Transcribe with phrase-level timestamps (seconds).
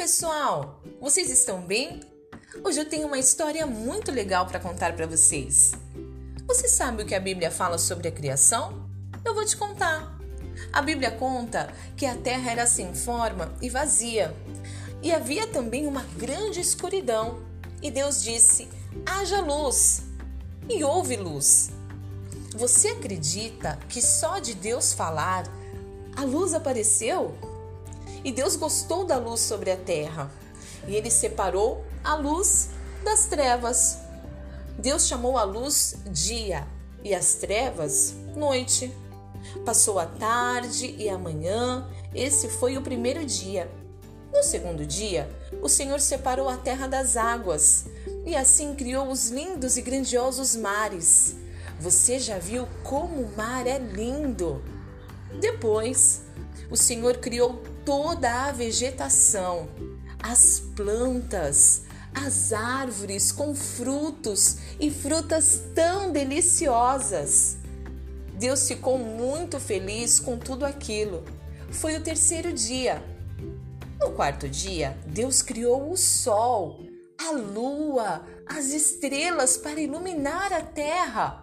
[0.00, 2.00] pessoal, vocês estão bem?
[2.64, 5.72] Hoje eu tenho uma história muito legal para contar para vocês.
[6.46, 8.90] Você sabe o que a Bíblia fala sobre a criação?
[9.24, 10.18] Eu vou te contar.
[10.72, 14.34] A Bíblia conta que a terra era sem forma e vazia,
[15.02, 17.42] e havia também uma grande escuridão.
[17.82, 18.68] E Deus disse:
[19.06, 20.02] haja luz,
[20.68, 21.70] e houve luz.
[22.54, 25.44] Você acredita que só de Deus falar
[26.16, 27.36] a luz apareceu?
[28.24, 30.30] E Deus gostou da luz sobre a terra,
[30.86, 32.70] e ele separou a luz
[33.04, 33.98] das trevas.
[34.78, 36.66] Deus chamou a luz dia
[37.02, 38.94] e as trevas noite.
[39.64, 43.70] Passou a tarde e a manhã, esse foi o primeiro dia.
[44.32, 45.28] No segundo dia,
[45.60, 47.86] o Senhor separou a terra das águas
[48.24, 51.36] e assim criou os lindos e grandiosos mares.
[51.80, 54.62] Você já viu como o mar é lindo?
[55.40, 56.22] Depois,
[56.70, 59.68] o Senhor criou toda a vegetação,
[60.22, 61.82] as plantas,
[62.14, 67.56] as árvores com frutos e frutas tão deliciosas.
[68.34, 71.24] Deus ficou muito feliz com tudo aquilo.
[71.72, 73.02] Foi o terceiro dia.
[73.98, 76.78] No quarto dia, Deus criou o sol,
[77.18, 81.42] a lua, as estrelas para iluminar a terra.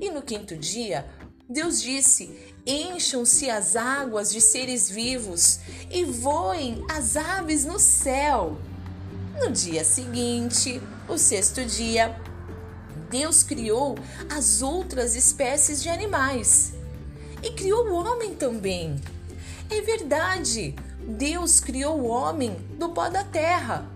[0.00, 1.08] E no quinto dia,
[1.48, 2.34] Deus disse:
[2.66, 8.56] Encham-se as águas de seres vivos e voem as aves no céu.
[9.38, 12.18] No dia seguinte, o sexto dia,
[13.10, 13.94] Deus criou
[14.34, 16.72] as outras espécies de animais
[17.42, 18.96] e criou o homem também.
[19.68, 20.74] É verdade,
[21.06, 23.86] Deus criou o homem do pó da terra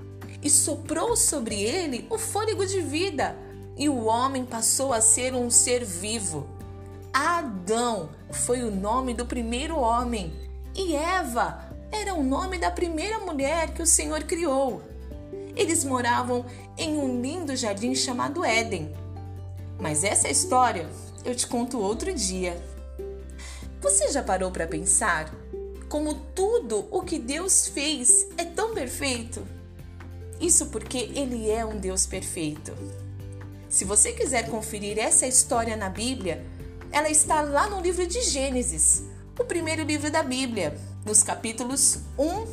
[0.43, 3.35] e soprou sobre ele o fôlego de vida,
[3.75, 6.58] e o homem passou a ser um ser vivo.
[7.19, 10.33] Adão foi o nome do primeiro homem
[10.73, 14.81] e Eva era o nome da primeira mulher que o Senhor criou.
[15.57, 18.95] Eles moravam em um lindo jardim chamado Éden.
[19.81, 20.89] Mas essa história
[21.25, 22.57] eu te conto outro dia.
[23.81, 25.29] Você já parou para pensar
[25.89, 29.45] como tudo o que Deus fez é tão perfeito?
[30.41, 32.73] Isso porque Ele é um Deus perfeito.
[33.69, 36.47] Se você quiser conferir essa história na Bíblia,
[36.93, 39.03] ela está lá no livro de Gênesis,
[39.39, 42.47] o primeiro livro da Bíblia, nos capítulos 1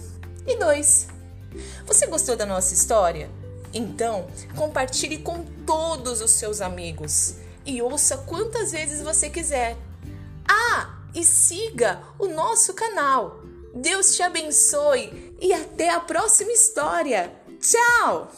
[0.47, 1.07] e 2.
[1.85, 3.29] Você gostou da nossa história?
[3.74, 7.35] Então, compartilhe com todos os seus amigos
[7.66, 9.75] e ouça quantas vezes você quiser.
[10.47, 13.41] Ah, e siga o nosso canal.
[13.74, 17.34] Deus te abençoe e até a próxima história.
[17.59, 18.31] Tchau!